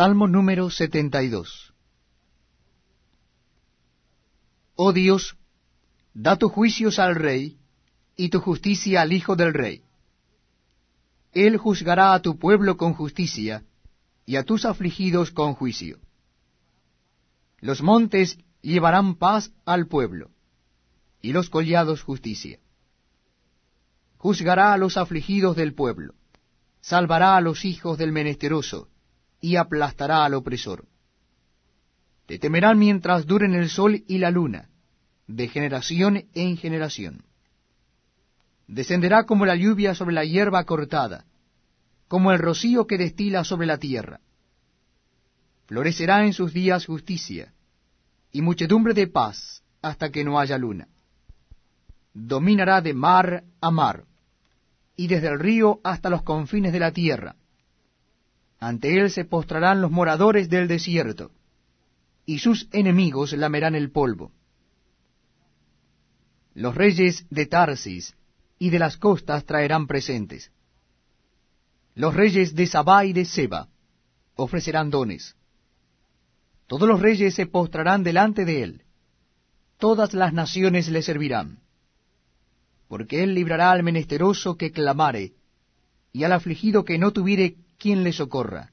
Salmo 0.00 0.26
número 0.26 0.70
72 0.70 1.74
Oh 4.74 4.94
Dios, 4.94 5.36
da 6.14 6.38
tus 6.38 6.50
juicios 6.50 6.98
al 6.98 7.16
rey, 7.16 7.58
y 8.16 8.30
tu 8.30 8.40
justicia 8.40 9.02
al 9.02 9.12
hijo 9.12 9.36
del 9.36 9.52
rey. 9.52 9.84
Él 11.32 11.58
juzgará 11.58 12.14
a 12.14 12.22
tu 12.22 12.38
pueblo 12.38 12.78
con 12.78 12.94
justicia, 12.94 13.62
y 14.24 14.36
a 14.36 14.44
tus 14.44 14.64
afligidos 14.64 15.32
con 15.32 15.52
juicio. 15.52 15.98
Los 17.58 17.82
montes 17.82 18.38
llevarán 18.62 19.16
paz 19.16 19.52
al 19.66 19.86
pueblo, 19.86 20.30
y 21.20 21.34
los 21.34 21.50
collados 21.50 22.02
justicia. 22.02 22.58
Juzgará 24.16 24.72
a 24.72 24.78
los 24.78 24.96
afligidos 24.96 25.56
del 25.56 25.74
pueblo, 25.74 26.14
salvará 26.80 27.36
a 27.36 27.42
los 27.42 27.66
hijos 27.66 27.98
del 27.98 28.12
menesteroso, 28.12 28.89
y 29.40 29.56
aplastará 29.56 30.24
al 30.24 30.34
opresor. 30.34 30.86
Te 32.26 32.38
temerán 32.38 32.78
mientras 32.78 33.26
duren 33.26 33.54
el 33.54 33.68
sol 33.68 34.04
y 34.06 34.18
la 34.18 34.30
luna, 34.30 34.68
de 35.26 35.48
generación 35.48 36.24
en 36.34 36.56
generación. 36.56 37.24
Descenderá 38.66 39.24
como 39.24 39.46
la 39.46 39.56
lluvia 39.56 39.94
sobre 39.94 40.14
la 40.14 40.24
hierba 40.24 40.64
cortada, 40.64 41.24
como 42.06 42.32
el 42.32 42.38
rocío 42.38 42.86
que 42.86 42.98
destila 42.98 43.44
sobre 43.44 43.66
la 43.66 43.78
tierra. 43.78 44.20
Florecerá 45.66 46.24
en 46.24 46.32
sus 46.32 46.52
días 46.52 46.86
justicia, 46.86 47.52
y 48.32 48.42
muchedumbre 48.42 48.94
de 48.94 49.06
paz 49.06 49.62
hasta 49.82 50.10
que 50.10 50.24
no 50.24 50.38
haya 50.38 50.58
luna. 50.58 50.88
Dominará 52.12 52.80
de 52.80 52.94
mar 52.94 53.44
a 53.60 53.70
mar, 53.70 54.04
y 54.96 55.06
desde 55.06 55.28
el 55.28 55.38
río 55.38 55.80
hasta 55.82 56.10
los 56.10 56.22
confines 56.22 56.72
de 56.72 56.80
la 56.80 56.92
tierra. 56.92 57.36
Ante 58.60 59.00
él 59.00 59.10
se 59.10 59.24
postrarán 59.24 59.80
los 59.80 59.90
moradores 59.90 60.50
del 60.50 60.68
desierto, 60.68 61.30
y 62.26 62.40
sus 62.40 62.68
enemigos 62.72 63.32
lamerán 63.32 63.74
el 63.74 63.90
polvo. 63.90 64.32
Los 66.52 66.74
reyes 66.74 67.24
de 67.30 67.46
Tarsis 67.46 68.14
y 68.58 68.68
de 68.68 68.78
las 68.78 68.98
costas 68.98 69.46
traerán 69.46 69.86
presentes. 69.86 70.52
Los 71.94 72.14
reyes 72.14 72.54
de 72.54 72.66
Sabá 72.66 73.06
y 73.06 73.14
de 73.14 73.24
Seba 73.24 73.68
ofrecerán 74.34 74.90
dones. 74.90 75.36
Todos 76.66 76.86
los 76.86 77.00
reyes 77.00 77.34
se 77.34 77.46
postrarán 77.46 78.02
delante 78.02 78.44
de 78.44 78.62
él. 78.62 78.82
Todas 79.78 80.12
las 80.12 80.34
naciones 80.34 80.88
le 80.88 81.00
servirán. 81.00 81.60
Porque 82.88 83.22
él 83.22 83.34
librará 83.34 83.70
al 83.70 83.82
menesteroso 83.82 84.56
que 84.58 84.70
clamare, 84.70 85.32
y 86.12 86.24
al 86.24 86.32
afligido 86.32 86.84
que 86.84 86.98
no 86.98 87.12
tuviere 87.12 87.56
quien 87.80 88.04
le 88.04 88.12
socorra. 88.12 88.70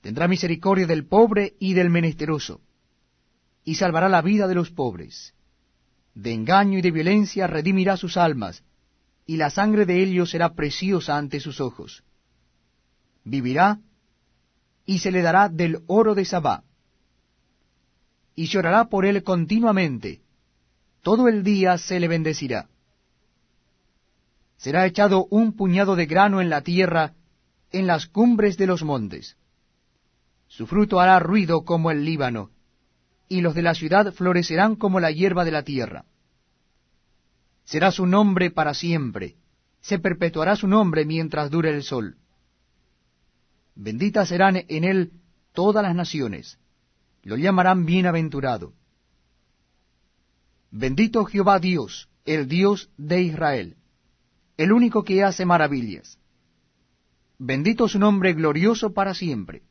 Tendrá 0.00 0.26
misericordia 0.26 0.86
del 0.86 1.06
pobre 1.06 1.54
y 1.60 1.74
del 1.74 1.90
menesteroso, 1.90 2.60
y 3.64 3.76
salvará 3.76 4.08
la 4.08 4.22
vida 4.22 4.48
de 4.48 4.54
los 4.54 4.70
pobres. 4.70 5.34
De 6.14 6.32
engaño 6.32 6.78
y 6.78 6.82
de 6.82 6.90
violencia 6.90 7.46
redimirá 7.46 7.96
sus 7.96 8.16
almas, 8.16 8.64
y 9.26 9.36
la 9.36 9.50
sangre 9.50 9.86
de 9.86 10.02
ellos 10.02 10.30
será 10.30 10.54
preciosa 10.54 11.16
ante 11.16 11.38
sus 11.38 11.60
ojos. 11.60 12.02
Vivirá, 13.24 13.78
y 14.86 14.98
se 14.98 15.10
le 15.10 15.22
dará 15.22 15.48
del 15.48 15.82
oro 15.86 16.14
de 16.14 16.24
Sabá, 16.24 16.64
y 18.34 18.46
llorará 18.46 18.88
por 18.88 19.06
él 19.06 19.22
continuamente, 19.22 20.22
todo 21.02 21.28
el 21.28 21.44
día 21.44 21.78
se 21.78 22.00
le 22.00 22.08
bendecirá. 22.08 22.68
Será 24.56 24.86
echado 24.86 25.26
un 25.30 25.52
puñado 25.52 25.94
de 25.94 26.06
grano 26.06 26.40
en 26.40 26.48
la 26.48 26.62
tierra, 26.62 27.14
en 27.74 27.88
las 27.88 28.06
cumbres 28.06 28.56
de 28.56 28.66
los 28.66 28.84
montes. 28.84 29.36
Su 30.46 30.68
fruto 30.68 31.00
hará 31.00 31.18
ruido 31.18 31.64
como 31.64 31.90
el 31.90 32.04
Líbano, 32.04 32.50
y 33.28 33.40
los 33.40 33.54
de 33.54 33.62
la 33.62 33.74
ciudad 33.74 34.12
florecerán 34.12 34.76
como 34.76 35.00
la 35.00 35.10
hierba 35.10 35.44
de 35.44 35.50
la 35.50 35.64
tierra. 35.64 36.04
Será 37.64 37.90
su 37.90 38.06
nombre 38.06 38.52
para 38.52 38.74
siempre, 38.74 39.34
se 39.80 39.98
perpetuará 39.98 40.54
su 40.54 40.68
nombre 40.68 41.04
mientras 41.04 41.50
dure 41.50 41.70
el 41.70 41.82
sol. 41.82 42.16
Benditas 43.74 44.28
serán 44.28 44.64
en 44.68 44.84
él 44.84 45.12
todas 45.52 45.82
las 45.82 45.96
naciones, 45.96 46.58
lo 47.24 47.36
llamarán 47.36 47.86
bienaventurado. 47.86 48.72
Bendito 50.70 51.24
Jehová 51.24 51.58
Dios, 51.58 52.08
el 52.24 52.46
Dios 52.46 52.90
de 52.96 53.22
Israel, 53.22 53.76
el 54.56 54.72
único 54.72 55.02
que 55.02 55.24
hace 55.24 55.44
maravillas. 55.44 56.18
Bendito 57.38 57.88
su 57.88 57.98
nombre 57.98 58.32
glorioso 58.32 58.92
para 58.92 59.14
siempre. 59.14 59.62